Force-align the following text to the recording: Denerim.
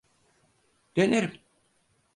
Denerim. 0.95 1.39